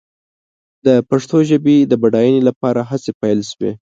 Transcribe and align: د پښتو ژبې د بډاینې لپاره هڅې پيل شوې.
د 0.85 0.87
پښتو 1.09 1.37
ژبې 1.49 1.75
د 1.85 1.93
بډاینې 2.01 2.41
لپاره 2.49 2.81
هڅې 2.89 3.11
پيل 3.21 3.39
شوې. 3.51 3.71